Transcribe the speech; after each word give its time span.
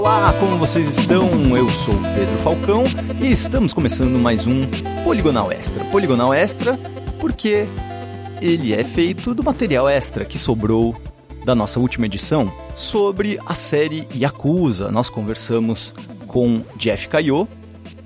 olá, 0.00 0.32
como 0.40 0.56
vocês 0.56 0.88
estão? 0.88 1.28
Eu 1.54 1.68
sou 1.68 1.92
Pedro 2.14 2.38
Falcão 2.38 2.84
e 3.20 3.30
estamos 3.30 3.74
começando 3.74 4.18
mais 4.18 4.46
um 4.46 4.62
Poligonal 5.04 5.52
Extra. 5.52 5.84
Poligonal 5.84 6.32
Extra 6.32 6.78
porque 7.20 7.66
ele 8.40 8.72
é 8.72 8.82
feito 8.82 9.34
do 9.34 9.44
material 9.44 9.86
extra 9.86 10.24
que 10.24 10.38
sobrou 10.38 10.96
da 11.44 11.54
nossa 11.54 11.78
última 11.78 12.06
edição 12.06 12.50
sobre 12.74 13.38
a 13.44 13.54
série 13.54 14.08
Yakuza. 14.14 14.90
Nós 14.90 15.10
conversamos 15.10 15.92
com 16.26 16.62
Jeff 16.76 17.06
Caio, 17.06 17.46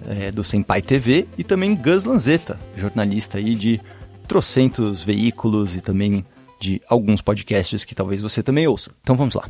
é, 0.08 0.32
do 0.32 0.42
Senpai 0.42 0.82
TV, 0.82 1.28
e 1.38 1.44
também 1.44 1.76
Gus 1.76 2.04
Lanzetta, 2.04 2.58
jornalista 2.76 3.38
aí 3.38 3.54
de 3.54 3.80
trocentos 4.26 5.04
veículos 5.04 5.76
e 5.76 5.80
também 5.80 6.26
de 6.58 6.82
alguns 6.88 7.20
podcasts 7.20 7.84
que 7.84 7.94
talvez 7.94 8.20
você 8.20 8.42
também 8.42 8.66
ouça. 8.66 8.90
Então 9.00 9.16
vamos 9.16 9.36
lá. 9.36 9.48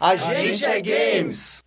A 0.00 0.16
gente 0.16 0.64
é 0.64 0.80
games! 0.80 1.64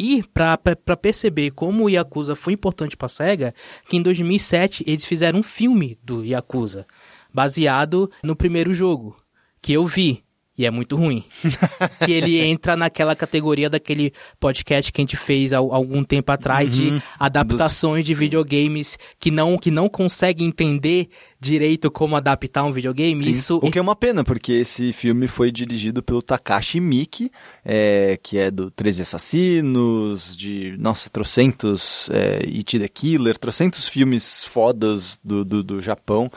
E 0.00 0.22
para 0.22 0.56
perceber 0.96 1.50
como 1.50 1.84
o 1.84 1.90
Yakuza 1.90 2.36
foi 2.36 2.52
importante 2.52 2.96
para 2.96 3.08
SEGA, 3.08 3.52
que 3.88 3.96
em 3.96 4.02
2007 4.02 4.84
eles 4.86 5.04
fizeram 5.04 5.40
um 5.40 5.42
filme 5.42 5.98
do 6.04 6.24
Yakuza, 6.24 6.86
baseado 7.34 8.08
no 8.22 8.36
primeiro 8.36 8.72
jogo, 8.72 9.16
que 9.60 9.72
eu 9.72 9.84
vi. 9.88 10.22
E 10.58 10.66
é 10.66 10.70
muito 10.72 10.96
ruim. 10.96 11.24
que 12.04 12.10
ele 12.10 12.40
entra 12.40 12.76
naquela 12.76 13.14
categoria 13.14 13.70
daquele 13.70 14.12
podcast 14.40 14.92
que 14.92 15.00
a 15.00 15.02
gente 15.02 15.16
fez 15.16 15.52
há 15.52 15.58
algum 15.58 16.02
tempo 16.02 16.32
atrás 16.32 16.68
uhum, 16.68 16.96
de 16.96 17.02
adaptações 17.18 18.00
dos... 18.00 18.06
de 18.06 18.14
videogames 18.14 18.98
que 19.20 19.30
não, 19.30 19.56
que 19.56 19.70
não 19.70 19.88
consegue 19.88 20.42
entender 20.44 21.08
direito 21.40 21.90
como 21.90 22.16
adaptar 22.16 22.64
um 22.64 22.72
videogame. 22.72 23.22
Sim. 23.22 23.30
Isso, 23.30 23.56
o 23.58 23.60
que 23.60 23.66
é 23.66 23.70
esse... 23.70 23.78
é 23.78 23.82
uma 23.82 23.94
pena, 23.94 24.24
porque 24.24 24.52
esse 24.52 24.92
filme 24.92 25.28
foi 25.28 25.52
dirigido 25.52 26.02
pelo 26.02 26.20
Takashi 26.20 26.80
Miki, 26.80 27.30
é, 27.64 28.18
que 28.20 28.36
é 28.36 28.50
do 28.50 28.68
13 28.70 29.02
Assassinos, 29.02 30.36
de, 30.36 30.74
nossa, 30.76 31.08
trocentos, 31.08 32.10
é, 32.10 32.44
It 32.44 32.78
the 32.78 32.88
Killer, 32.88 33.38
trocentos 33.38 33.88
filmes 33.88 34.44
fodas 34.44 35.20
do, 35.22 35.44
do, 35.44 35.62
do 35.62 35.80
Japão 35.80 36.28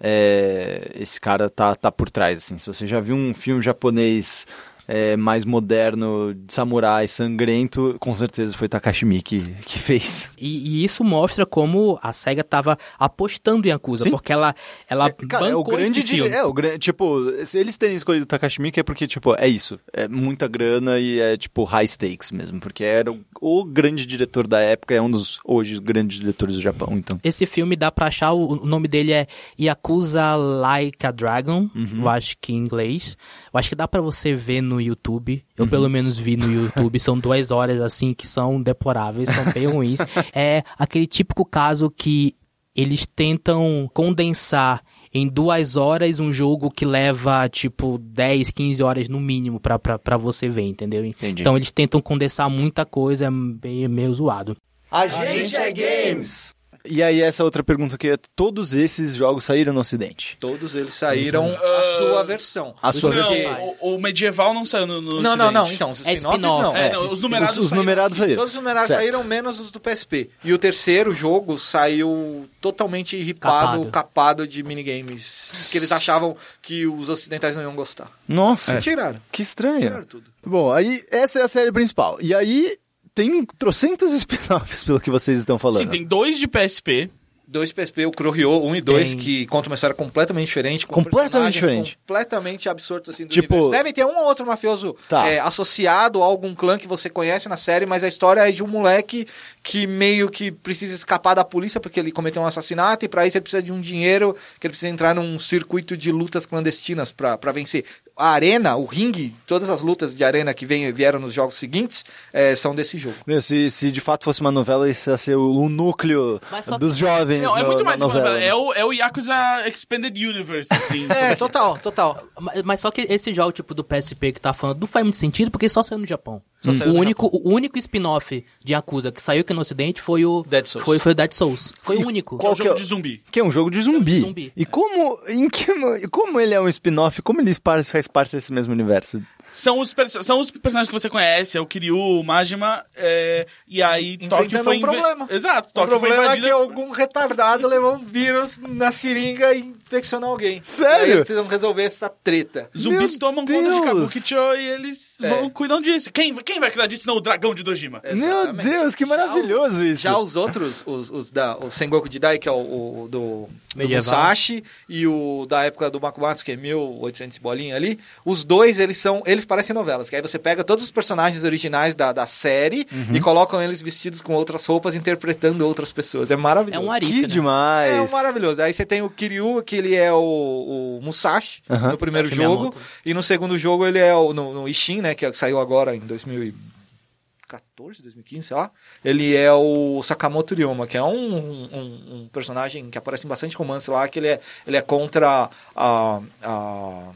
é, 0.00 0.90
esse 0.94 1.20
cara 1.20 1.50
tá, 1.50 1.74
tá 1.74 1.92
por 1.92 2.10
trás, 2.10 2.38
assim. 2.38 2.56
Se 2.56 2.66
você 2.66 2.86
já 2.86 3.00
viu 3.00 3.14
um 3.14 3.34
filme 3.34 3.60
japonês 3.60 4.46
é, 4.90 5.16
mais 5.16 5.44
moderno, 5.44 6.34
de 6.34 6.52
samurai, 6.52 7.06
sangrento, 7.06 7.94
com 8.00 8.12
certeza 8.12 8.56
foi 8.56 8.68
Takashi 8.68 9.04
Miike 9.04 9.54
que, 9.64 9.78
fez. 9.78 10.28
E, 10.36 10.80
e, 10.80 10.84
isso 10.84 11.04
mostra 11.04 11.46
como 11.46 11.96
a 12.02 12.12
SEGA 12.12 12.42
tava 12.42 12.76
apostando 12.98 13.68
em 13.68 13.70
Yakuza, 13.70 14.04
Sim. 14.04 14.10
porque 14.10 14.32
ela, 14.32 14.52
ela 14.88 15.06
é, 15.06 15.12
cara, 15.12 15.48
é 15.48 15.54
o 15.54 15.62
grande 15.62 16.00
esse 16.00 16.20
É, 16.20 16.42
o 16.42 16.52
grande, 16.52 16.78
tipo, 16.80 17.20
se 17.44 17.56
eles 17.56 17.76
terem 17.76 17.94
escolhido 17.94 18.26
Takashi 18.26 18.60
Miike 18.60 18.80
é 18.80 18.82
porque, 18.82 19.06
tipo, 19.06 19.32
é 19.38 19.46
isso, 19.46 19.78
é 19.92 20.08
muita 20.08 20.48
grana 20.48 20.98
e 20.98 21.20
é, 21.20 21.36
tipo, 21.36 21.62
high 21.62 21.86
stakes 21.86 22.32
mesmo, 22.32 22.58
porque 22.58 22.82
era 22.82 23.12
o, 23.12 23.20
o 23.40 23.64
grande 23.64 24.04
diretor 24.04 24.48
da 24.48 24.58
época, 24.58 24.92
é 24.92 25.00
um 25.00 25.08
dos, 25.10 25.38
hoje, 25.44 25.78
grandes 25.78 26.18
diretores 26.18 26.56
do 26.56 26.60
Japão, 26.60 26.98
então. 26.98 27.20
Esse 27.22 27.46
filme 27.46 27.76
dá 27.76 27.92
pra 27.92 28.08
achar, 28.08 28.32
o, 28.32 28.60
o 28.60 28.66
nome 28.66 28.88
dele 28.88 29.12
é 29.12 29.28
Yakuza 29.58 30.34
Like 30.34 31.06
a 31.06 31.12
Dragon, 31.12 31.70
uhum. 31.76 32.00
eu 32.00 32.08
acho 32.08 32.36
que 32.40 32.52
em 32.52 32.56
inglês, 32.56 33.16
eu 33.54 33.60
acho 33.60 33.68
que 33.68 33.76
dá 33.76 33.86
para 33.86 34.00
você 34.00 34.34
ver 34.34 34.60
no 34.60 34.79
YouTube. 34.80 35.44
Eu 35.56 35.64
uhum. 35.64 35.70
pelo 35.70 35.88
menos 35.88 36.16
vi 36.16 36.36
no 36.36 36.52
YouTube. 36.52 36.98
São 37.00 37.18
duas 37.18 37.50
horas 37.50 37.80
assim 37.80 38.14
que 38.14 38.26
são 38.26 38.60
deploráveis, 38.62 39.28
são 39.28 39.44
bem 39.52 39.66
ruins. 39.66 40.00
É 40.34 40.62
aquele 40.78 41.06
típico 41.06 41.44
caso 41.44 41.90
que 41.90 42.34
eles 42.74 43.04
tentam 43.06 43.90
condensar 43.92 44.82
em 45.12 45.26
duas 45.26 45.76
horas 45.76 46.20
um 46.20 46.32
jogo 46.32 46.70
que 46.70 46.84
leva, 46.84 47.48
tipo, 47.48 47.98
10, 47.98 48.50
15 48.50 48.82
horas 48.82 49.08
no 49.08 49.18
mínimo 49.18 49.58
pra, 49.58 49.78
pra, 49.78 49.98
pra 49.98 50.16
você 50.16 50.48
ver, 50.48 50.62
entendeu? 50.62 51.04
Entendi. 51.04 51.42
Então 51.42 51.56
eles 51.56 51.72
tentam 51.72 52.00
condensar 52.00 52.48
muita 52.48 52.84
coisa, 52.84 53.26
é 53.26 53.30
meio, 53.30 53.90
meio 53.90 54.14
zoado. 54.14 54.56
A 54.90 55.06
gente 55.06 55.56
é 55.56 55.72
games! 55.72 56.54
E 56.84 57.02
aí, 57.02 57.20
essa 57.20 57.44
outra 57.44 57.62
pergunta 57.62 57.98
que 57.98 58.08
é: 58.08 58.16
todos 58.34 58.74
esses 58.74 59.14
jogos 59.14 59.44
saíram 59.44 59.72
no 59.72 59.80
Ocidente? 59.80 60.36
Todos 60.40 60.74
eles 60.74 60.94
saíram 60.94 61.50
uh, 61.50 61.54
a 61.54 61.82
sua 61.98 62.24
versão. 62.24 62.74
A 62.82 62.92
sua 62.92 63.14
não, 63.14 63.22
versão. 63.22 63.74
O, 63.80 63.94
o, 63.94 64.00
medieval 64.00 64.54
não 64.54 64.64
saiu 64.64 64.86
no, 64.86 65.00
no 65.00 65.20
Não, 65.20 65.32
Ocidente. 65.32 65.36
não, 65.36 65.52
não. 65.52 65.72
Então, 65.72 65.90
os 65.90 66.00
spin-offs 66.00 66.38
é 66.38 66.38
não. 66.38 66.76
É, 66.76 66.92
não. 66.92 67.06
Os 67.08 67.20
numerados, 67.20 67.56
os, 67.58 67.66
os 67.66 67.72
numerados 67.72 68.18
saíram. 68.18 68.36
Todos 68.36 68.50
os 68.52 68.56
numerados 68.56 68.88
certo. 68.88 69.00
saíram, 69.00 69.24
menos 69.24 69.60
os 69.60 69.70
do 69.70 69.80
PSP. 69.80 70.30
E 70.44 70.52
o 70.52 70.58
terceiro 70.58 71.12
jogo 71.12 71.58
saiu 71.58 72.48
totalmente 72.60 73.20
ripado, 73.20 73.66
capado, 73.66 73.90
capado 73.90 74.48
de 74.48 74.62
minigames. 74.62 75.68
que 75.70 75.78
eles 75.78 75.92
achavam 75.92 76.36
que 76.62 76.86
os 76.86 77.08
ocidentais 77.08 77.56
não 77.56 77.62
iam 77.62 77.74
gostar. 77.74 78.10
Nossa. 78.26 78.76
E 78.76 78.78
tiraram. 78.78 79.18
Que 79.30 79.42
estranho. 79.42 79.80
Tiraram 79.80 80.04
tudo. 80.04 80.30
Bom, 80.44 80.72
aí 80.72 81.04
essa 81.10 81.40
é 81.40 81.42
a 81.42 81.48
série 81.48 81.70
principal. 81.70 82.16
E 82.20 82.34
aí 82.34 82.78
tem 83.14 83.44
trocentos 83.58 84.12
spin-offs 84.12 84.84
pelo 84.84 85.00
que 85.00 85.10
vocês 85.10 85.38
estão 85.38 85.58
falando. 85.58 85.82
Sim, 85.82 85.88
tem 85.88 86.04
dois 86.04 86.38
de 86.38 86.46
PSP 86.46 87.10
dois 87.50 87.72
PSP, 87.72 88.06
o 88.06 88.12
Kurohyo 88.12 88.64
1 88.64 88.76
e 88.76 88.80
2, 88.80 89.14
que 89.14 89.46
contam 89.46 89.70
uma 89.70 89.74
história 89.74 89.94
completamente 89.94 90.46
diferente. 90.46 90.86
Com 90.86 91.02
completamente 91.02 91.54
diferente. 91.54 91.98
Completamente 92.06 92.68
absurdos, 92.68 93.10
assim, 93.10 93.26
do 93.26 93.32
tipo... 93.32 93.52
universo. 93.54 93.70
Devem 93.76 93.92
ter 93.92 94.04
um 94.04 94.16
ou 94.16 94.24
outro 94.26 94.46
mafioso 94.46 94.96
tá. 95.08 95.26
é, 95.26 95.40
associado 95.40 96.22
a 96.22 96.26
algum 96.26 96.54
clã 96.54 96.78
que 96.78 96.86
você 96.86 97.10
conhece 97.10 97.48
na 97.48 97.56
série, 97.56 97.86
mas 97.86 98.04
a 98.04 98.08
história 98.08 98.48
é 98.48 98.52
de 98.52 98.62
um 98.62 98.68
moleque 98.68 99.26
que 99.62 99.86
meio 99.86 100.28
que 100.28 100.50
precisa 100.50 100.94
escapar 100.94 101.34
da 101.34 101.44
polícia 101.44 101.80
porque 101.80 102.00
ele 102.00 102.12
cometeu 102.12 102.42
um 102.42 102.46
assassinato 102.46 103.04
e 103.04 103.08
para 103.08 103.26
isso 103.26 103.36
ele 103.36 103.42
precisa 103.42 103.62
de 103.62 103.72
um 103.72 103.80
dinheiro, 103.80 104.34
que 104.58 104.66
ele 104.66 104.72
precisa 104.72 104.88
entrar 104.88 105.14
num 105.14 105.38
circuito 105.38 105.96
de 105.96 106.10
lutas 106.10 106.46
clandestinas 106.46 107.12
para 107.12 107.52
vencer 107.52 107.84
a 108.20 108.30
arena, 108.30 108.76
o 108.76 108.84
ringue, 108.84 109.34
todas 109.46 109.70
as 109.70 109.80
lutas 109.80 110.14
de 110.14 110.22
arena 110.22 110.52
que 110.52 110.66
vem, 110.66 110.92
vieram 110.92 111.18
nos 111.18 111.32
jogos 111.32 111.54
seguintes 111.54 112.04
é, 112.32 112.54
são 112.54 112.74
desse 112.74 112.98
jogo. 112.98 113.16
Meu, 113.26 113.40
se, 113.40 113.70
se 113.70 113.90
de 113.90 114.00
fato 114.00 114.24
fosse 114.24 114.42
uma 114.42 114.50
novela, 114.50 114.88
isso 114.88 115.10
ia 115.10 115.16
ser 115.16 115.36
o, 115.36 115.54
o 115.54 115.68
núcleo 115.68 116.38
dos 116.78 116.96
jovens. 116.96 117.42
Não, 117.42 117.56
é 117.56 117.64
muito 117.64 117.84
mais 117.84 117.98
novela. 117.98 118.20
uma 118.20 118.30
novela. 118.30 118.44
É 118.44 118.54
o, 118.54 118.72
é 118.74 118.84
o 118.84 118.92
Yakuza 118.92 119.34
Expanded 119.66 120.16
Universe, 120.16 120.68
assim. 120.70 121.06
é, 121.10 121.34
total, 121.34 121.78
total. 121.78 122.22
Mas, 122.38 122.62
mas, 122.62 122.80
só 122.80 122.90
que 122.90 123.02
esse 123.02 123.32
jogo, 123.32 123.52
tipo, 123.52 123.74
do 123.74 123.82
PSP 123.82 124.32
que 124.32 124.40
tá 124.40 124.52
falando, 124.52 124.80
não 124.80 124.86
faz 124.86 125.02
muito 125.02 125.16
sentido 125.16 125.50
porque 125.50 125.68
só 125.68 125.82
saiu 125.82 125.98
no 125.98 126.06
Japão. 126.06 126.42
Só 126.60 126.70
hum. 126.70 126.92
o, 126.92 126.94
único, 126.98 127.26
Japão. 127.26 127.40
o 127.42 127.54
único 127.54 127.78
spin-off 127.78 128.44
de 128.62 128.72
Yakuza 128.72 129.10
que 129.10 129.22
saiu 129.22 129.40
aqui 129.40 129.54
no 129.54 129.62
ocidente 129.62 130.00
foi 130.00 130.24
o... 130.26 130.44
Dead 130.46 130.66
Souls. 130.66 130.84
Foi, 130.84 130.98
foi 130.98 131.12
o 131.12 131.14
Dead 131.14 131.32
Souls. 131.32 131.72
Foi 131.82 131.98
e 131.98 132.04
o 132.04 132.06
único. 132.06 132.36
Qual 132.36 132.54
que 132.54 132.62
é 132.62 132.64
o 132.64 132.66
jogo 132.68 132.78
de 132.78 132.84
zumbi. 132.84 133.22
Que 133.30 133.40
é 133.40 133.44
um 133.44 133.50
jogo 133.50 133.70
de 133.70 133.80
zumbi. 133.80 134.20
zumbi. 134.20 134.52
E 134.54 134.66
como, 134.66 135.18
em 135.26 135.48
que, 135.48 135.66
como 136.08 136.38
ele 136.38 136.54
é 136.54 136.60
um 136.60 136.68
spin-off, 136.68 137.22
como 137.22 137.40
ele 137.40 137.54
faz 137.54 138.06
parte 138.06 138.36
desse 138.36 138.52
mesmo 138.52 138.72
universo? 138.72 139.22
São 139.52 139.80
os, 139.80 139.94
são 140.22 140.40
os 140.40 140.50
personagens 140.50 140.88
que 140.88 140.92
você 140.92 141.08
conhece, 141.08 141.58
é 141.58 141.60
o 141.60 141.66
Kiryu, 141.66 141.96
o 141.96 142.22
Majima, 142.22 142.84
é, 142.96 143.46
e 143.66 143.82
aí 143.82 144.16
Tóquio 144.28 144.62
foi... 144.62 144.78
um 144.78 144.80
problema. 144.80 145.26
Exato, 145.30 145.72
Tóquio 145.72 145.96
O 145.96 146.00
problema 146.00 146.32
é 146.32 146.40
que 146.40 146.50
algum 146.50 146.90
retardado 146.90 147.66
levou 147.66 147.94
um 147.94 147.98
vírus 147.98 148.58
na 148.58 148.92
seringa 148.92 149.52
e 149.52 149.60
infeccionou 149.60 150.30
alguém. 150.30 150.60
Sério? 150.62 150.90
E 150.90 151.04
aí 151.04 151.10
eles 151.10 151.24
precisam 151.24 151.46
resolver 151.46 151.82
essa 151.82 152.08
treta. 152.08 152.70
Zumbis 152.76 153.12
Meu 153.12 153.18
tomam 153.18 153.44
Deus. 153.44 153.64
conta 153.64 153.80
de 153.80 153.86
Kabukicho 153.86 154.34
e 154.34 154.66
eles 154.66 155.20
é. 155.20 155.28
vão, 155.28 155.50
cuidam 155.50 155.80
disso. 155.80 156.12
Quem, 156.12 156.34
quem 156.36 156.60
vai 156.60 156.70
cuidar 156.70 156.86
disso? 156.86 157.06
Não, 157.06 157.16
o 157.16 157.20
dragão 157.20 157.54
de 157.54 157.62
Dojima. 157.62 158.00
Exatamente. 158.04 158.66
Meu 158.66 158.80
Deus, 158.80 158.94
que 158.94 159.04
maravilhoso 159.04 159.84
já, 159.84 159.92
isso. 159.92 160.02
Já 160.02 160.18
os 160.18 160.36
outros, 160.36 160.82
os, 160.86 161.10
os 161.10 161.30
da, 161.30 161.56
o 161.58 161.70
Sengoku 161.70 162.10
Jidai, 162.10 162.38
que 162.38 162.48
é 162.48 162.52
o, 162.52 163.04
o 163.04 163.08
do, 163.10 163.48
do 163.74 163.88
Musashi, 163.88 164.62
e 164.88 165.06
o 165.06 165.46
da 165.48 165.64
época 165.64 165.90
do 165.90 166.00
Makumatsu, 166.00 166.44
que 166.44 166.52
é 166.52 166.56
1800 166.56 167.38
bolinha 167.38 167.76
ali, 167.76 167.98
os 168.24 168.44
dois, 168.44 168.78
eles 168.78 168.98
são, 168.98 169.22
eles 169.26 169.39
parecem 169.44 169.74
novelas, 169.74 170.10
que 170.10 170.16
aí 170.16 170.22
você 170.22 170.38
pega 170.38 170.64
todos 170.64 170.84
os 170.84 170.90
personagens 170.90 171.44
originais 171.44 171.94
da, 171.94 172.12
da 172.12 172.26
série 172.26 172.86
uhum. 172.92 173.14
e 173.14 173.20
colocam 173.20 173.62
eles 173.62 173.82
vestidos 173.82 174.20
com 174.20 174.34
outras 174.34 174.66
roupas, 174.66 174.94
interpretando 174.94 175.66
outras 175.66 175.92
pessoas. 175.92 176.30
É 176.30 176.36
maravilhoso. 176.36 176.82
É 176.82 176.86
um 176.86 176.90
arife, 176.90 177.12
Que 177.12 177.20
né? 177.22 177.26
demais. 177.26 177.92
É 177.92 178.08
maravilhoso. 178.10 178.62
Aí 178.62 178.72
você 178.72 178.86
tem 178.86 179.02
o 179.02 179.10
Kiryu, 179.10 179.62
que 179.62 179.76
ele 179.76 179.94
é 179.94 180.12
o, 180.12 180.98
o 180.98 181.00
Musashi, 181.02 181.62
uhum. 181.68 181.90
no 181.90 181.98
primeiro 181.98 182.28
Musashi 182.28 182.42
jogo, 182.42 182.74
e 183.04 183.14
no 183.14 183.22
segundo 183.22 183.58
jogo 183.58 183.86
ele 183.86 183.98
é 183.98 184.14
o, 184.14 184.32
no, 184.32 184.52
no 184.52 184.68
Ishin, 184.68 185.00
né, 185.00 185.14
que 185.14 185.30
saiu 185.32 185.60
agora 185.60 185.94
em 185.94 186.00
2014, 186.00 188.02
2015, 188.02 188.48
sei 188.48 188.56
lá. 188.56 188.70
Ele 189.04 189.36
é 189.36 189.52
o 189.52 190.02
Sakamoto 190.02 190.54
Ryoma, 190.54 190.86
que 190.86 190.96
é 190.96 191.02
um, 191.02 191.34
um, 191.34 192.00
um 192.12 192.28
personagem 192.32 192.90
que 192.90 192.98
aparece 192.98 193.26
em 193.26 193.28
bastante 193.28 193.56
romance 193.56 193.90
lá, 193.90 194.08
que 194.08 194.18
ele 194.18 194.28
é, 194.28 194.40
ele 194.66 194.76
é 194.76 194.82
contra 194.82 195.48
a, 195.74 196.20
a 196.42 197.08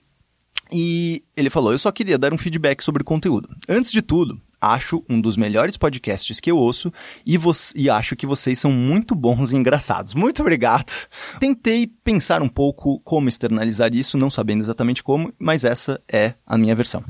E 0.73 1.23
ele 1.37 1.51
falou: 1.51 1.73
Eu 1.73 1.79
só 1.79 1.93
queria 1.93 2.19
dar 2.19 2.33
um 2.33 2.39
feedback 2.39 2.83
sobre 2.83 3.03
o 3.03 3.05
conteúdo. 3.05 3.49
Antes 3.69 3.93
de 3.93 4.01
tudo, 4.01 4.41
acho 4.59 5.05
um 5.09 5.21
dos 5.21 5.37
melhores 5.37 5.77
podcasts 5.77 6.41
que 6.41 6.51
eu 6.51 6.57
ouço 6.57 6.91
e, 7.27 7.39
e, 7.77 7.91
acho 7.91 8.17
que 8.17 8.27
vocês 8.27 8.59
são 8.59 8.73
muito 8.73 9.15
bons 9.15 9.53
e 9.53 9.57
engraçados. 9.57 10.15
Muito 10.15 10.41
obrigado. 10.41 10.91
Tentei 11.39 11.87
pensar 11.87 12.41
um 12.41 12.49
pouco 12.49 13.01
como 13.01 13.29
externalizar 13.29 13.95
isso, 13.95 14.17
não 14.17 14.31
sabendo 14.31 14.61
exatamente 14.61 15.03
como, 15.03 15.33
mas 15.39 15.65
essa 15.65 16.01
é 16.11 16.35
a 16.47 16.57
minha 16.57 16.75
versão. 16.75 17.05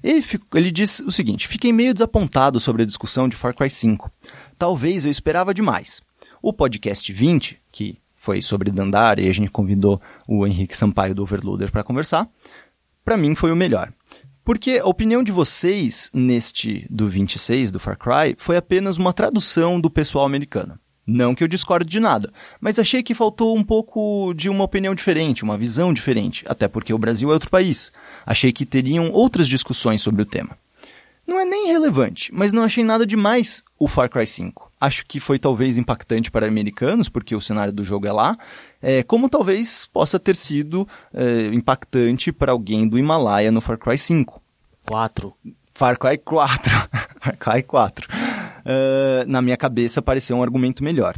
Ele, 0.00 0.24
ele 0.54 0.70
diz 0.70 1.00
o 1.00 1.10
seguinte: 1.10 1.48
Fiquei 1.48 1.72
meio 1.72 1.92
desapontado 1.92 2.60
sobre 2.60 2.84
a 2.84 2.86
discussão 2.86 3.28
de 3.28 3.34
Far 3.34 3.54
Cry 3.54 3.70
5. 3.70 4.08
Talvez 4.56 5.04
eu 5.04 5.10
esperava 5.10 5.52
demais. 5.52 6.02
O 6.40 6.52
podcast 6.52 7.12
20, 7.12 7.60
que 7.72 7.98
foi 8.18 8.42
sobre 8.42 8.70
Dandara 8.70 9.22
e 9.22 9.28
a 9.28 9.32
gente 9.32 9.50
convidou 9.50 10.00
o 10.26 10.46
Henrique 10.46 10.76
Sampaio 10.76 11.14
do 11.14 11.22
Overloader 11.22 11.70
para 11.70 11.84
conversar, 11.84 12.28
para 13.04 13.16
mim 13.16 13.34
foi 13.34 13.52
o 13.52 13.56
melhor. 13.56 13.92
Porque 14.44 14.80
a 14.82 14.86
opinião 14.86 15.22
de 15.22 15.30
vocês 15.30 16.10
neste 16.12 16.86
do 16.90 17.08
26 17.08 17.70
do 17.70 17.78
Far 17.78 17.96
Cry 17.96 18.34
foi 18.36 18.56
apenas 18.56 18.96
uma 18.96 19.12
tradução 19.12 19.80
do 19.80 19.88
pessoal 19.88 20.26
americano. 20.26 20.78
Não 21.06 21.34
que 21.34 21.42
eu 21.42 21.48
discorde 21.48 21.88
de 21.88 22.00
nada, 22.00 22.30
mas 22.60 22.78
achei 22.78 23.02
que 23.02 23.14
faltou 23.14 23.56
um 23.56 23.64
pouco 23.64 24.34
de 24.34 24.50
uma 24.50 24.64
opinião 24.64 24.94
diferente, 24.94 25.42
uma 25.42 25.56
visão 25.56 25.94
diferente, 25.94 26.44
até 26.46 26.68
porque 26.68 26.92
o 26.92 26.98
Brasil 26.98 27.30
é 27.30 27.32
outro 27.32 27.48
país. 27.48 27.90
Achei 28.26 28.52
que 28.52 28.66
teriam 28.66 29.10
outras 29.10 29.48
discussões 29.48 30.02
sobre 30.02 30.20
o 30.20 30.26
tema. 30.26 30.58
Não 31.28 31.38
é 31.38 31.44
nem 31.44 31.66
relevante, 31.66 32.34
mas 32.34 32.54
não 32.54 32.62
achei 32.62 32.82
nada 32.82 33.04
demais 33.04 33.62
o 33.78 33.86
Far 33.86 34.08
Cry 34.08 34.26
5. 34.26 34.72
Acho 34.80 35.04
que 35.06 35.20
foi 35.20 35.38
talvez 35.38 35.76
impactante 35.76 36.30
para 36.30 36.46
americanos, 36.46 37.10
porque 37.10 37.36
o 37.36 37.40
cenário 37.40 37.70
do 37.70 37.84
jogo 37.84 38.06
é 38.06 38.12
lá, 38.12 38.38
é, 38.80 39.02
como 39.02 39.28
talvez 39.28 39.84
possa 39.92 40.18
ter 40.18 40.34
sido 40.34 40.88
é, 41.12 41.48
impactante 41.48 42.32
para 42.32 42.52
alguém 42.52 42.88
do 42.88 42.98
Himalaia 42.98 43.52
no 43.52 43.60
Far 43.60 43.76
Cry 43.76 43.98
5. 43.98 44.40
4. 44.86 45.34
Far 45.74 45.98
Cry 45.98 46.16
4. 46.16 46.72
Far 47.20 47.36
Cry 47.36 47.62
4. 47.62 48.08
Uh, 48.08 49.30
na 49.30 49.42
minha 49.42 49.56
cabeça 49.58 50.00
pareceu 50.00 50.34
um 50.34 50.42
argumento 50.42 50.82
melhor. 50.82 51.14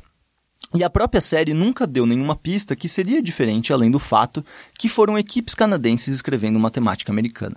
E 0.74 0.82
a 0.82 0.90
própria 0.90 1.20
série 1.20 1.54
nunca 1.54 1.86
deu 1.86 2.04
nenhuma 2.04 2.34
pista 2.34 2.74
que 2.74 2.88
seria 2.88 3.22
diferente 3.22 3.72
além 3.72 3.92
do 3.92 4.00
fato 4.00 4.44
que 4.76 4.88
foram 4.88 5.16
equipes 5.16 5.54
canadenses 5.54 6.16
escrevendo 6.16 6.56
uma 6.56 6.70
temática 6.70 7.12
americana. 7.12 7.56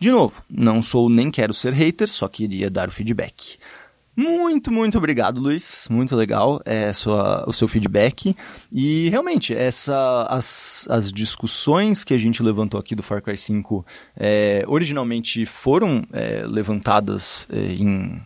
De 0.00 0.10
novo, 0.10 0.42
não 0.48 0.80
sou 0.80 1.10
nem 1.10 1.30
quero 1.30 1.52
ser 1.52 1.74
hater, 1.74 2.08
só 2.08 2.26
queria 2.26 2.70
dar 2.70 2.88
o 2.88 2.90
feedback. 2.90 3.58
Muito, 4.16 4.72
muito 4.72 4.96
obrigado, 4.96 5.38
Luiz. 5.38 5.88
Muito 5.90 6.16
legal 6.16 6.58
é, 6.64 6.90
sua, 6.90 7.44
o 7.46 7.52
seu 7.52 7.68
feedback. 7.68 8.34
E 8.74 9.10
realmente, 9.10 9.54
essa, 9.54 10.26
as, 10.30 10.86
as 10.88 11.12
discussões 11.12 12.02
que 12.02 12.14
a 12.14 12.18
gente 12.18 12.42
levantou 12.42 12.80
aqui 12.80 12.94
do 12.94 13.02
Far 13.02 13.20
Cry 13.20 13.36
5 13.36 13.84
é, 14.16 14.64
originalmente 14.66 15.44
foram 15.44 16.02
é, 16.14 16.44
levantadas 16.46 17.46
é, 17.50 17.58
em 17.58 18.22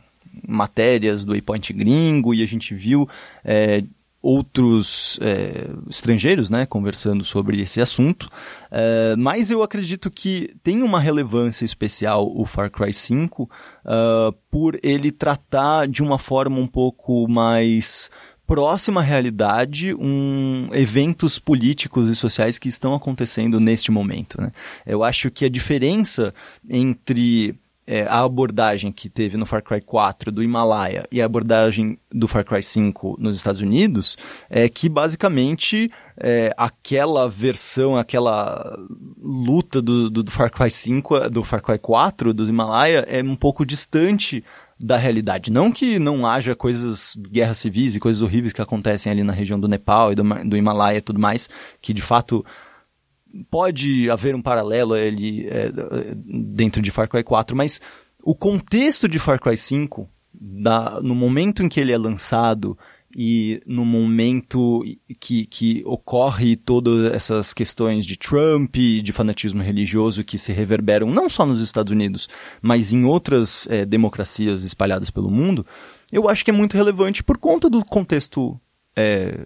matérias 0.47 1.25
do 1.25 1.33
Waypoint 1.33 1.73
gringo 1.73 2.33
e 2.33 2.43
a 2.43 2.47
gente 2.47 2.73
viu 2.73 3.09
é, 3.45 3.83
outros 4.25 5.19
é, 5.21 5.69
estrangeiros 5.91 6.49
né, 6.49 6.65
conversando 6.65 7.23
sobre 7.25 7.61
esse 7.61 7.79
assunto, 7.79 8.27
é, 8.71 9.15
mas 9.19 9.51
eu 9.51 9.63
acredito 9.63 10.11
que 10.11 10.57
tem 10.63 10.83
uma 10.83 10.99
relevância 10.99 11.67
especial 11.67 12.33
o 12.35 12.47
Far 12.47 12.71
Cry 12.71 12.93
5 12.93 13.43
uh, 13.43 13.49
ah, 13.85 14.33
por 14.51 14.79
ele 14.83 15.13
tratar 15.13 15.87
de 15.87 16.03
uma 16.03 16.19
forma 16.19 16.59
um 16.59 16.67
pouco 16.67 17.29
mais 17.29 18.11
próxima 18.47 19.01
à 19.01 19.05
realidade 19.05 19.95
um, 19.95 20.69
eventos 20.73 21.39
políticos 21.39 22.09
e 22.09 22.17
sociais 22.17 22.59
que 22.59 22.69
estão 22.69 22.95
acontecendo 22.95 23.61
neste 23.61 23.91
momento. 23.91 24.41
Né? 24.41 24.53
Eu 24.87 25.03
acho 25.03 25.31
que 25.31 25.45
a 25.45 25.51
diferença 25.51 26.33
entre 26.69 27.55
é, 27.87 28.05
a 28.05 28.23
abordagem 28.23 28.91
que 28.91 29.09
teve 29.09 29.37
no 29.37 29.45
Far 29.45 29.63
Cry 29.63 29.81
4 29.81 30.33
do 30.33 30.43
Himalaia 30.43 31.07
e 31.13 31.21
a 31.21 31.27
abordagem 31.27 31.99
do 32.11 32.27
Far 32.27 32.45
Cry 32.45 32.63
5 32.63 33.17
nos 33.19 33.37
Estados 33.37 33.61
Unidos 33.61 34.17
é 34.49 34.69
que 34.69 34.89
basicamente 34.89 35.91
é, 36.17 36.55
aquela 36.57 37.29
versão, 37.29 37.97
aquela 37.97 38.79
luta 39.21 39.83
do, 39.83 40.09
do, 40.09 40.23
do, 40.23 40.31
Far 40.31 40.51
Cry 40.51 40.71
5, 40.71 41.31
do 41.31 41.45
Far 41.45 41.63
Cry 41.63 41.79
4 41.79 42.33
do 42.33 42.49
Himalaia 42.49 43.05
é 43.09 43.23
um 43.23 43.37
pouco 43.37 43.67
distante 43.67 44.43
da 44.79 44.97
realidade. 44.97 45.53
Não 45.53 45.71
que 45.71 45.99
não 45.99 46.27
haja 46.27 46.55
coisas, 46.55 47.17
guerras 47.31 47.59
civis 47.59 47.95
e 47.95 48.01
coisas 48.01 48.23
horríveis 48.23 48.53
que 48.53 48.63
acontecem 48.63 49.11
ali 49.11 49.23
na 49.23 49.33
região 49.33 49.59
do 49.59 49.69
Nepal 49.69 50.13
e 50.13 50.15
do, 50.15 50.23
do 50.23 50.57
Himalaia 50.57 50.99
e 50.99 51.03
tudo 51.03 51.21
mais, 51.21 51.49
que 51.81 51.93
de 51.93 52.03
fato 52.03 52.45
pode 53.51 54.11
haver 54.11 54.35
um 54.35 54.43
paralelo 54.43 54.95
ali 54.95 55.47
é, 55.49 55.71
dentro 56.25 56.81
de 56.81 56.91
Far 56.91 57.09
Cry 57.09 57.23
4, 57.23 57.57
mas 57.57 57.81
o 58.23 58.35
contexto 58.35 59.09
de 59.09 59.19
Far 59.19 59.41
Cry 59.41 59.57
5, 59.57 60.09
da, 60.41 61.01
no 61.01 61.15
momento 61.15 61.63
em 61.63 61.69
que 61.69 61.81
ele 61.81 61.93
é 61.93 61.99
lançado 61.99 62.77
e 63.17 63.63
no 63.65 63.85
momento 63.85 64.83
que, 65.21 65.47
que 65.47 65.83
ocorre 65.87 66.57
todas 66.57 67.13
essas 67.13 67.55
questões 67.55 68.05
de 68.05 68.17
Trump 68.17 68.75
de 68.75 69.13
fanatismo 69.13 69.63
religioso 69.63 70.25
que 70.25 70.37
se 70.37 70.53
reverberam 70.53 71.11
não 71.11 71.29
só 71.29 71.47
nos 71.47 71.61
Estados 71.61 71.93
Unidos, 71.93 72.29
mas 72.61 72.93
em 72.93 73.05
outras 73.05 73.69
é, 73.69 73.85
democracias 73.85 74.65
espalhadas 74.65 75.11
pelo 75.11 75.31
mundo, 75.31 75.65
eu 76.13 76.29
acho 76.29 76.45
que 76.45 76.51
é 76.51 76.55
muito 76.55 76.77
relevante 76.77 77.23
por 77.23 77.39
conta 77.39 77.71
do 77.71 77.85
contexto 77.85 78.59
é, 78.97 79.45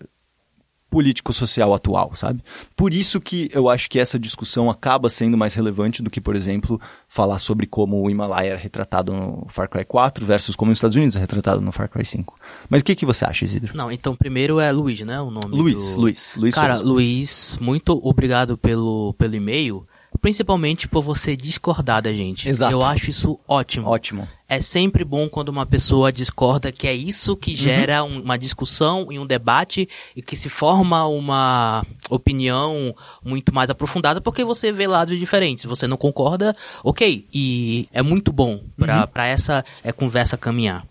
político-social 0.90 1.74
atual, 1.74 2.14
sabe? 2.14 2.42
Por 2.74 2.94
isso 2.94 3.20
que 3.20 3.50
eu 3.52 3.68
acho 3.68 3.88
que 3.90 3.98
essa 3.98 4.18
discussão 4.18 4.70
acaba 4.70 5.10
sendo 5.10 5.36
mais 5.36 5.54
relevante 5.54 6.02
do 6.02 6.10
que, 6.10 6.20
por 6.20 6.34
exemplo, 6.34 6.80
falar 7.06 7.38
sobre 7.38 7.66
como 7.66 8.02
o 8.02 8.10
Himalaia 8.10 8.52
é 8.52 8.56
retratado 8.56 9.12
no 9.12 9.46
Far 9.48 9.68
Cry 9.68 9.84
4 9.84 10.24
versus 10.24 10.56
como 10.56 10.72
os 10.72 10.78
Estados 10.78 10.96
Unidos 10.96 11.16
é 11.16 11.20
retratado 11.20 11.60
no 11.60 11.72
Far 11.72 11.88
Cry 11.88 12.04
5. 12.04 12.34
Mas 12.68 12.82
o 12.82 12.84
que, 12.84 12.94
que 12.94 13.06
você 13.06 13.24
acha, 13.24 13.44
Isidro? 13.44 13.76
Não, 13.76 13.92
então 13.92 14.16
primeiro 14.16 14.58
é 14.58 14.72
Luiz, 14.72 15.00
né? 15.00 15.20
O 15.20 15.30
nome 15.30 15.48
Luiz, 15.48 15.94
do... 15.94 16.00
Luiz, 16.00 16.36
Luiz 16.36 16.54
Cara. 16.54 16.78
Luiz, 16.78 17.58
muito 17.60 18.00
obrigado 18.02 18.56
pelo, 18.56 19.14
pelo 19.14 19.34
e-mail. 19.34 19.84
Principalmente 20.20 20.88
por 20.88 21.02
você 21.02 21.36
discordar 21.36 22.02
da 22.02 22.12
gente. 22.12 22.48
Exato. 22.48 22.72
Eu 22.72 22.82
acho 22.82 23.10
isso 23.10 23.38
ótimo. 23.46 23.88
Ótimo. 23.88 24.28
É 24.48 24.60
sempre 24.60 25.04
bom 25.04 25.28
quando 25.28 25.50
uma 25.50 25.66
pessoa 25.66 26.10
discorda, 26.10 26.72
que 26.72 26.86
é 26.86 26.94
isso 26.94 27.36
que 27.36 27.50
uhum. 27.50 27.56
gera 27.56 28.02
uhum. 28.02 28.22
uma 28.22 28.38
discussão 28.38 29.12
e 29.12 29.18
um 29.18 29.26
debate 29.26 29.88
e 30.16 30.22
que 30.22 30.36
se 30.36 30.48
forma 30.48 31.06
uma 31.06 31.84
opinião 32.08 32.94
muito 33.22 33.54
mais 33.54 33.68
aprofundada, 33.68 34.20
porque 34.20 34.44
você 34.44 34.72
vê 34.72 34.86
lados 34.86 35.18
diferentes. 35.18 35.66
Você 35.66 35.86
não 35.86 35.96
concorda, 35.96 36.56
ok. 36.82 37.26
E 37.32 37.88
é 37.92 38.02
muito 38.02 38.32
bom 38.32 38.62
para 38.76 39.08
uhum. 39.14 39.22
essa 39.22 39.64
é, 39.84 39.92
conversa 39.92 40.36
caminhar. 40.36 40.86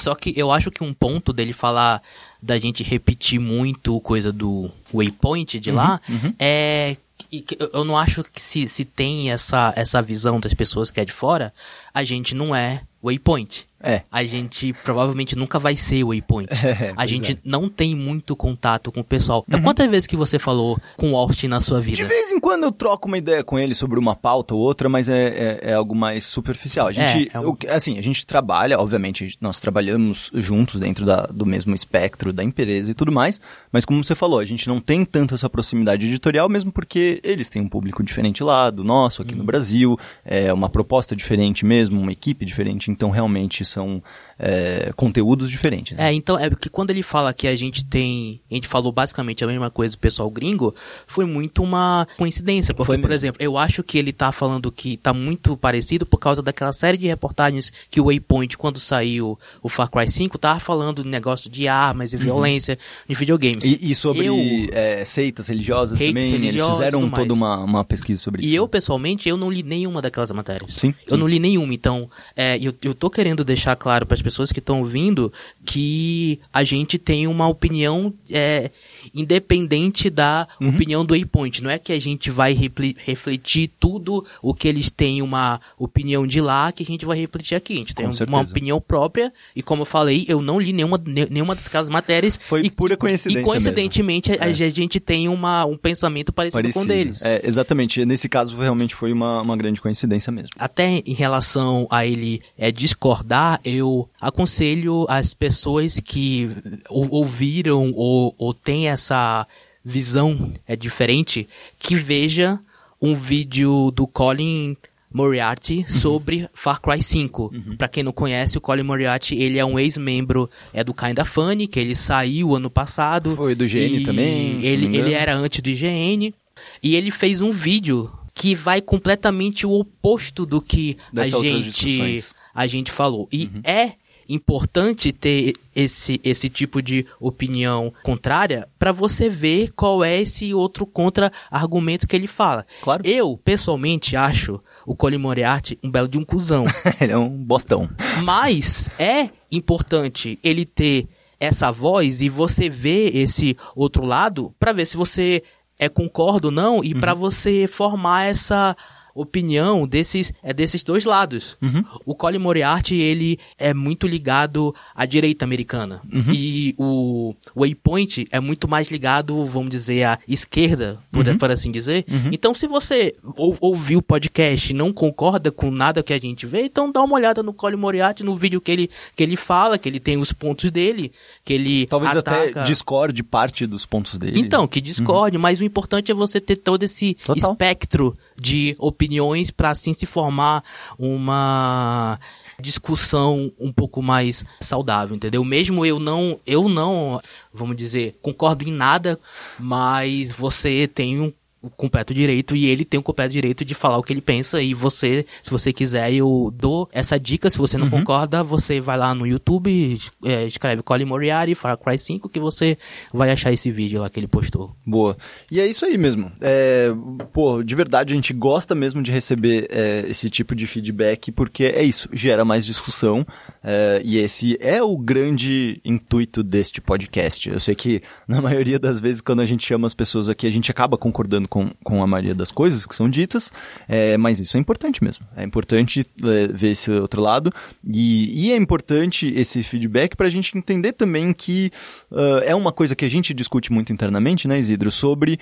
Só 0.00 0.14
que 0.14 0.32
eu 0.36 0.50
acho 0.50 0.70
que 0.70 0.82
um 0.82 0.94
ponto 0.94 1.32
dele 1.32 1.52
falar 1.52 2.02
da 2.42 2.58
gente 2.58 2.82
repetir 2.82 3.38
muito 3.38 4.00
coisa 4.00 4.32
do 4.32 4.70
waypoint 4.92 5.60
de 5.60 5.70
lá 5.70 6.00
uhum, 6.08 6.14
uhum. 6.16 6.34
é 6.38 6.96
e 7.30 7.44
eu 7.72 7.84
não 7.84 7.96
acho 7.96 8.22
que 8.24 8.40
se, 8.40 8.68
se 8.68 8.84
tem 8.84 9.30
essa, 9.30 9.72
essa 9.76 10.00
visão 10.02 10.38
das 10.40 10.54
pessoas 10.54 10.90
que 10.90 11.00
é 11.00 11.04
de 11.04 11.12
fora, 11.12 11.52
a 11.92 12.04
gente 12.04 12.34
não 12.34 12.54
é 12.54 12.82
waypoint. 13.02 13.66
é. 13.82 14.02
a 14.10 14.22
gente 14.24 14.72
provavelmente 14.84 15.36
nunca 15.36 15.58
vai 15.58 15.74
ser 15.74 16.04
o 16.04 16.08
Waypoint. 16.08 16.50
É, 16.80 16.94
a 16.96 17.06
gente 17.06 17.32
é. 17.32 17.36
não 17.44 17.68
tem 17.68 17.94
muito 17.94 18.36
contato 18.36 18.92
com 18.92 19.00
o 19.00 19.04
pessoal. 19.04 19.44
Uhum. 19.52 19.62
Quantas 19.62 19.90
vezes 19.90 20.06
que 20.06 20.16
você 20.16 20.38
falou 20.38 20.78
com 20.96 21.12
o 21.12 21.16
Austin 21.16 21.48
na 21.48 21.60
sua 21.60 21.80
vida? 21.80 21.96
De 21.96 22.04
vez 22.04 22.30
em 22.30 22.38
quando 22.38 22.64
eu 22.64 22.72
troco 22.72 23.08
uma 23.08 23.18
ideia 23.18 23.42
com 23.42 23.58
ele 23.58 23.74
sobre 23.74 23.98
uma 23.98 24.14
pauta 24.14 24.54
ou 24.54 24.60
outra, 24.60 24.88
mas 24.88 25.08
é, 25.08 25.58
é, 25.62 25.70
é 25.70 25.74
algo 25.74 25.94
mais 25.94 26.26
superficial. 26.26 26.86
A 26.86 26.92
gente, 26.92 27.30
é, 27.32 27.40
um... 27.40 27.56
assim, 27.68 27.98
a 27.98 28.02
gente 28.02 28.24
trabalha, 28.24 28.78
obviamente, 28.78 29.36
nós 29.40 29.58
trabalhamos 29.58 30.30
juntos 30.34 30.80
dentro 30.80 31.04
da, 31.04 31.26
do 31.26 31.44
mesmo 31.44 31.74
espectro 31.74 32.32
da 32.32 32.44
empresa 32.44 32.90
e 32.90 32.94
tudo 32.94 33.10
mais, 33.10 33.40
mas 33.72 33.84
como 33.84 34.02
você 34.02 34.14
falou, 34.14 34.38
a 34.38 34.44
gente 34.44 34.68
não 34.68 34.80
tem 34.80 35.04
tanto 35.04 35.34
essa 35.34 35.50
proximidade 35.50 36.06
editorial, 36.06 36.48
mesmo 36.48 36.70
porque 36.70 37.20
eles 37.24 37.48
têm 37.48 37.62
um 37.62 37.68
público 37.68 38.02
diferente 38.02 38.42
lá 38.42 38.70
do 38.70 38.84
nosso, 38.84 39.22
aqui 39.22 39.32
uhum. 39.32 39.40
no 39.40 39.44
Brasil, 39.44 39.98
é 40.24 40.52
uma 40.52 40.68
proposta 40.68 41.16
diferente 41.16 41.64
mesmo, 41.64 42.00
uma 42.00 42.12
equipe 42.12 42.44
diferente, 42.44 42.89
então 42.90 43.10
realmente 43.10 43.64
são 43.64 44.02
é, 44.40 44.90
conteúdos 44.96 45.50
diferentes. 45.50 45.96
Né? 45.96 46.08
É, 46.08 46.14
então, 46.14 46.38
é 46.38 46.48
porque 46.48 46.70
quando 46.70 46.90
ele 46.90 47.02
fala 47.02 47.34
que 47.34 47.46
a 47.46 47.54
gente 47.54 47.84
tem. 47.84 48.40
A 48.50 48.54
gente 48.54 48.66
falou 48.66 48.90
basicamente 48.90 49.44
a 49.44 49.46
mesma 49.46 49.70
coisa 49.70 49.94
do 49.94 49.98
pessoal 49.98 50.30
gringo, 50.30 50.74
foi 51.06 51.26
muito 51.26 51.62
uma 51.62 52.08
coincidência. 52.16 52.72
Porque, 52.72 52.96
por 52.96 53.10
exemplo, 53.10 53.42
eu 53.42 53.58
acho 53.58 53.82
que 53.82 53.98
ele 53.98 54.12
tá 54.12 54.32
falando 54.32 54.72
que 54.72 54.96
tá 54.96 55.12
muito 55.12 55.56
parecido 55.56 56.06
por 56.06 56.16
causa 56.16 56.40
daquela 56.42 56.72
série 56.72 56.96
de 56.96 57.06
reportagens 57.06 57.70
que 57.90 58.00
o 58.00 58.04
Waypoint, 58.06 58.56
quando 58.56 58.80
saiu 58.80 59.38
o 59.62 59.68
Far 59.68 59.90
Cry 59.90 60.08
5, 60.08 60.38
tava 60.38 60.58
falando 60.58 61.02
de 61.02 61.08
negócio 61.08 61.50
de 61.50 61.68
armas 61.68 62.14
e 62.14 62.16
uhum. 62.16 62.22
violência 62.22 62.78
em 63.08 63.14
videogames. 63.14 63.64
E, 63.64 63.92
e 63.92 63.94
sobre 63.94 64.26
eu, 64.26 64.36
é, 64.72 65.04
seitas 65.04 65.48
religiosas 65.48 65.98
também, 65.98 66.34
eles 66.34 66.64
fizeram 66.64 67.10
toda 67.10 67.34
uma, 67.34 67.58
uma 67.58 67.84
pesquisa 67.84 68.22
sobre 68.22 68.42
e 68.42 68.46
isso. 68.46 68.52
E 68.54 68.56
eu, 68.56 68.66
pessoalmente, 68.66 69.28
eu 69.28 69.36
não 69.36 69.50
li 69.50 69.62
nenhuma 69.62 70.00
daquelas 70.00 70.30
matérias. 70.30 70.74
Sim. 70.74 70.94
Eu 71.06 71.14
sim. 71.14 71.20
não 71.20 71.28
li 71.28 71.38
nenhuma, 71.38 71.74
então, 71.74 72.08
é, 72.34 72.58
eu, 72.58 72.72
eu 72.82 72.94
tô 72.94 73.10
querendo 73.10 73.44
deixar 73.44 73.76
claro 73.76 74.06
para 74.06 74.14
as 74.14 74.22
pessoas 74.22 74.50
que 74.50 74.58
estão 74.58 74.80
ouvindo 74.80 75.32
que 75.64 76.40
a 76.52 76.64
gente 76.64 76.98
tem 76.98 77.26
uma 77.26 77.46
opinião 77.46 78.12
é, 78.30 78.70
independente 79.14 80.08
da 80.08 80.48
uhum. 80.60 80.70
opinião 80.70 81.04
do 81.04 81.14
Waypoint. 81.14 81.62
Não 81.62 81.70
é 81.70 81.78
que 81.78 81.92
a 81.92 82.00
gente 82.00 82.30
vai 82.30 82.52
refletir 82.52 83.70
tudo 83.78 84.24
o 84.42 84.54
que 84.54 84.66
eles 84.66 84.90
têm 84.90 85.20
uma 85.20 85.60
opinião 85.78 86.26
de 86.26 86.40
lá 86.40 86.72
que 86.72 86.82
a 86.82 86.86
gente 86.86 87.04
vai 87.04 87.18
refletir 87.18 87.54
aqui. 87.54 87.74
A 87.74 87.76
gente 87.76 87.94
tem 87.94 88.08
Com 88.08 88.24
uma 88.26 88.40
opinião 88.42 88.80
própria 88.80 89.32
e 89.54 89.62
como 89.62 89.82
eu 89.82 89.86
falei, 89.86 90.24
eu 90.28 90.40
não 90.40 90.58
li 90.58 90.72
nenhuma, 90.72 91.00
nenhuma 91.30 91.54
daquelas 91.54 91.88
matérias. 91.88 92.38
Foi 92.48 92.62
e, 92.62 92.70
pura 92.70 92.96
coincidência 92.96 93.40
E 93.40 93.44
coincidentemente 93.44 94.32
a, 94.32 94.36
é. 94.36 94.44
a, 94.44 94.52
gente 94.52 94.98
tem 94.98 95.28
uma, 95.28 95.64
um 95.64 95.76
pensamento 95.76 96.32
parecido, 96.32 96.62
parecido. 96.62 96.80
com 96.80 96.84
o 96.84 96.88
deles. 96.88 97.24
É, 97.24 97.40
exatamente. 97.44 98.04
Nesse 98.06 98.28
caso 98.28 98.56
realmente 98.56 98.94
foi 98.94 99.12
uma, 99.12 99.42
uma 99.42 99.56
grande 99.56 99.80
coincidência 99.80 100.32
mesmo. 100.32 100.50
Até 100.58 101.02
em 101.04 101.14
relação 101.14 101.86
a 101.90 102.06
ele 102.06 102.40
é, 102.56 102.69
discordar, 102.70 103.60
eu 103.64 104.08
aconselho 104.20 105.06
as 105.08 105.34
pessoas 105.34 106.00
que 106.00 106.50
ouviram 106.88 107.92
ou, 107.94 108.34
ou 108.38 108.54
têm 108.54 108.88
essa 108.88 109.46
visão 109.84 110.52
é 110.66 110.76
diferente, 110.76 111.48
que 111.78 111.94
veja 111.94 112.58
um 113.00 113.14
vídeo 113.14 113.90
do 113.90 114.06
Colin 114.06 114.76
Moriarty 115.12 115.78
uhum. 115.78 115.88
sobre 115.88 116.48
Far 116.54 116.80
Cry 116.80 117.02
5. 117.02 117.42
Uhum. 117.52 117.76
Para 117.76 117.88
quem 117.88 118.02
não 118.02 118.12
conhece, 118.12 118.58
o 118.58 118.60
Colin 118.60 118.84
Moriarty, 118.84 119.34
ele 119.34 119.58
é 119.58 119.64
um 119.64 119.78
ex-membro 119.78 120.48
é 120.72 120.84
do 120.84 120.94
Kinda 120.94 121.24
Funny, 121.24 121.66
que 121.66 121.80
ele 121.80 121.94
saiu 121.94 122.54
ano 122.54 122.70
passado. 122.70 123.34
Foi 123.36 123.54
do 123.54 123.66
GN 123.66 124.04
também. 124.04 124.64
Ele, 124.64 124.96
ele 124.96 125.12
era 125.12 125.34
antes 125.34 125.60
do 125.60 125.68
IGN. 125.68 126.34
E 126.82 126.94
ele 126.94 127.10
fez 127.10 127.40
um 127.40 127.50
vídeo 127.50 128.10
que 128.34 128.54
vai 128.54 128.80
completamente 128.80 129.66
o 129.66 129.72
oposto 129.72 130.46
do 130.46 130.60
que 130.60 130.96
a 131.16 131.24
gente 131.24 132.24
a 132.54 132.66
gente 132.66 132.90
falou. 132.90 133.28
E 133.32 133.44
uhum. 133.46 133.60
é 133.64 133.92
importante 134.28 135.12
ter 135.12 135.54
esse, 135.74 136.20
esse 136.22 136.48
tipo 136.48 136.80
de 136.80 137.04
opinião 137.18 137.92
contrária 138.02 138.68
para 138.78 138.92
você 138.92 139.28
ver 139.28 139.72
qual 139.72 140.04
é 140.04 140.20
esse 140.20 140.54
outro 140.54 140.86
contra-argumento 140.86 142.06
que 142.06 142.14
ele 142.14 142.28
fala. 142.28 142.64
Claro. 142.80 143.02
Eu, 143.04 143.36
pessoalmente, 143.36 144.16
acho 144.16 144.60
o 144.86 144.94
Colin 144.94 145.18
Moriarty 145.18 145.78
um 145.82 145.90
belo 145.90 146.08
de 146.08 146.16
um 146.16 146.24
cuzão. 146.24 146.64
ele 147.00 147.12
é 147.12 147.18
um 147.18 147.28
bostão. 147.28 147.90
Mas 148.22 148.88
é 148.98 149.30
importante 149.50 150.38
ele 150.44 150.64
ter 150.64 151.08
essa 151.40 151.72
voz 151.72 152.22
e 152.22 152.28
você 152.28 152.68
ver 152.68 153.16
esse 153.16 153.56
outro 153.74 154.04
lado 154.04 154.54
para 154.60 154.72
ver 154.72 154.86
se 154.86 154.96
você 154.96 155.42
é 155.78 155.88
concordo 155.88 156.48
ou 156.48 156.52
não 156.52 156.84
e 156.84 156.92
uhum. 156.92 157.00
para 157.00 157.14
você 157.14 157.66
formar 157.66 158.26
essa 158.26 158.76
opinião 159.14 159.86
desses, 159.86 160.32
é 160.42 160.52
desses 160.52 160.82
dois 160.82 161.04
lados. 161.04 161.56
Uhum. 161.60 161.84
O 162.04 162.14
Colin 162.14 162.38
Moriarty, 162.38 162.94
ele 162.96 163.38
é 163.58 163.72
muito 163.74 164.06
ligado 164.06 164.74
à 164.94 165.04
direita 165.06 165.44
americana. 165.44 166.00
Uhum. 166.12 166.32
E 166.32 166.74
o 166.78 167.34
Waypoint 167.56 168.26
é 168.30 168.40
muito 168.40 168.68
mais 168.68 168.90
ligado, 168.90 169.44
vamos 169.44 169.70
dizer, 169.70 170.04
à 170.04 170.18
esquerda, 170.26 170.98
por, 171.10 171.26
uhum. 171.26 171.38
por 171.38 171.50
assim 171.50 171.70
dizer. 171.70 172.04
Uhum. 172.08 172.30
Então, 172.32 172.54
se 172.54 172.66
você 172.66 173.14
ou, 173.36 173.56
ouviu 173.60 173.98
o 173.98 174.02
podcast 174.02 174.70
e 174.70 174.74
não 174.74 174.92
concorda 174.92 175.50
com 175.50 175.70
nada 175.70 176.02
que 176.02 176.12
a 176.12 176.18
gente 176.18 176.46
vê, 176.46 176.62
então 176.62 176.90
dá 176.90 177.02
uma 177.02 177.16
olhada 177.16 177.42
no 177.42 177.52
Colin 177.52 177.76
Moriarty, 177.76 178.22
no 178.22 178.36
vídeo 178.36 178.60
que 178.60 178.70
ele, 178.70 178.90
que 179.14 179.22
ele 179.22 179.36
fala, 179.36 179.78
que 179.78 179.88
ele 179.88 180.00
tem 180.00 180.16
os 180.16 180.32
pontos 180.32 180.70
dele, 180.70 181.12
que 181.44 181.52
ele 181.52 181.86
Talvez 181.86 182.16
ataca... 182.16 182.60
até 182.60 182.64
discorde 182.64 183.22
parte 183.22 183.66
dos 183.66 183.86
pontos 183.86 184.18
dele. 184.18 184.40
Então, 184.40 184.66
que 184.66 184.80
discorde, 184.80 185.36
uhum. 185.36 185.42
mas 185.42 185.60
o 185.60 185.64
importante 185.64 186.10
é 186.10 186.14
você 186.14 186.40
ter 186.40 186.56
todo 186.56 186.82
esse 186.82 187.14
Total. 187.14 187.36
espectro 187.36 188.16
de 188.38 188.74
opiniões 189.00 189.50
para 189.50 189.70
assim 189.70 189.94
se 189.94 190.04
formar 190.04 190.62
uma 190.98 192.18
discussão 192.60 193.50
um 193.58 193.72
pouco 193.72 194.02
mais 194.02 194.44
saudável, 194.60 195.16
entendeu? 195.16 195.42
Mesmo 195.42 195.86
eu 195.86 195.98
não, 195.98 196.38
eu 196.46 196.68
não, 196.68 197.18
vamos 197.52 197.76
dizer, 197.76 198.18
concordo 198.20 198.68
em 198.68 198.72
nada, 198.72 199.18
mas 199.58 200.30
você 200.30 200.86
tem 200.86 201.18
um 201.18 201.32
o 201.62 201.68
completo 201.68 202.14
direito 202.14 202.56
e 202.56 202.66
ele 202.66 202.84
tem 202.84 202.98
o 202.98 203.02
completo 203.02 203.32
direito 203.32 203.64
de 203.64 203.74
falar 203.74 203.98
o 203.98 204.02
que 204.02 204.12
ele 204.12 204.20
pensa 204.20 204.60
e 204.62 204.72
você, 204.72 205.26
se 205.42 205.50
você 205.50 205.72
quiser, 205.72 206.12
eu 206.12 206.52
dou 206.54 206.88
essa 206.92 207.18
dica. 207.18 207.50
Se 207.50 207.58
você 207.58 207.76
não 207.76 207.84
uhum. 207.84 207.90
concorda, 207.90 208.42
você 208.42 208.80
vai 208.80 208.96
lá 208.96 209.14
no 209.14 209.26
YouTube, 209.26 209.98
é, 210.24 210.46
escreve 210.46 210.82
Colin 210.82 211.04
Moriarty, 211.04 211.54
Far 211.54 211.76
Cry 211.76 211.98
5, 211.98 212.28
que 212.28 212.40
você 212.40 212.78
vai 213.12 213.30
achar 213.30 213.52
esse 213.52 213.70
vídeo 213.70 214.00
lá 214.00 214.08
que 214.08 214.18
ele 214.18 214.26
postou. 214.26 214.74
Boa. 214.86 215.16
E 215.50 215.60
é 215.60 215.66
isso 215.66 215.84
aí 215.84 215.98
mesmo. 215.98 216.32
É, 216.40 216.88
pô, 217.32 217.62
de 217.62 217.74
verdade, 217.74 218.12
a 218.12 218.16
gente 218.16 218.32
gosta 218.32 218.74
mesmo 218.74 219.02
de 219.02 219.10
receber 219.10 219.66
é, 219.70 220.04
esse 220.08 220.30
tipo 220.30 220.54
de 220.54 220.66
feedback, 220.66 221.30
porque 221.30 221.64
é 221.64 221.82
isso, 221.82 222.08
gera 222.12 222.44
mais 222.44 222.64
discussão. 222.64 223.26
É, 223.62 224.00
e 224.02 224.16
esse 224.16 224.56
é 224.60 224.82
o 224.82 224.96
grande 224.96 225.80
intuito 225.84 226.42
deste 226.42 226.80
podcast. 226.80 227.50
Eu 227.50 227.60
sei 227.60 227.74
que, 227.74 228.02
na 228.26 228.40
maioria 228.42 228.78
das 228.78 228.98
vezes, 228.98 229.20
quando 229.20 229.40
a 229.40 229.46
gente 229.46 229.66
chama 229.66 229.86
as 229.86 229.94
pessoas 229.94 230.28
aqui, 230.28 230.46
a 230.46 230.50
gente 230.50 230.70
acaba 230.70 230.96
concordando 230.96 231.49
com, 231.50 231.70
com 231.84 232.02
a 232.02 232.06
maioria 232.06 232.34
das 232.34 232.50
coisas 232.50 232.86
que 232.86 232.94
são 232.94 233.10
ditas, 233.10 233.52
é, 233.88 234.16
mas 234.16 234.40
isso 234.40 234.56
é 234.56 234.60
importante 234.60 235.04
mesmo. 235.04 235.26
É 235.36 235.44
importante 235.44 236.06
é, 236.22 236.46
ver 236.48 236.70
esse 236.70 236.90
outro 236.90 237.20
lado 237.20 237.52
e, 237.86 238.46
e 238.46 238.52
é 238.52 238.56
importante 238.56 239.30
esse 239.36 239.62
feedback 239.62 240.16
para 240.16 240.28
a 240.28 240.30
gente 240.30 240.56
entender 240.56 240.92
também 240.92 241.32
que 241.32 241.70
uh, 242.10 242.38
é 242.44 242.54
uma 242.54 242.72
coisa 242.72 242.94
que 242.94 243.04
a 243.04 243.10
gente 243.10 243.34
discute 243.34 243.72
muito 243.72 243.92
internamente, 243.92 244.46
né, 244.46 244.58
Isidro, 244.58 244.90
sobre 244.90 245.38